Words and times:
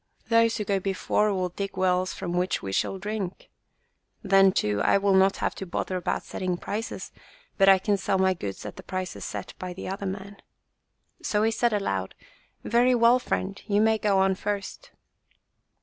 Those 0.29 0.57
who 0.57 0.63
go 0.63 0.79
before 0.79 1.31
will 1.31 1.49
dig 1.49 1.77
wells 1.77 2.11
from 2.11 2.33
which 2.33 2.63
we 2.63 2.71
shall 2.71 2.97
drink. 2.97 3.51
Then, 4.23 4.51
too, 4.51 4.81
I 4.81 4.97
will 4.97 5.13
not 5.13 5.37
have 5.37 5.53
to 5.57 5.65
bother 5.67 5.95
about 5.95 6.23
setting 6.23 6.57
prices, 6.57 7.11
but 7.55 7.69
I 7.69 7.77
can 7.77 7.97
sell 7.97 8.17
my 8.17 8.33
goods 8.33 8.65
at 8.65 8.77
the 8.77 8.81
prices 8.81 9.23
set 9.23 9.53
by 9.59 9.73
the 9.73 9.87
other 9.87 10.07
man." 10.07 10.37
So 11.21 11.43
he 11.43 11.51
said 11.51 11.71
aloud, 11.71 12.15
"Very 12.63 12.95
well, 12.95 13.19
friend, 13.19 13.61
you 13.67 13.79
may 13.79 13.99
go 13.99 14.17
on 14.17 14.33
first." 14.33 14.89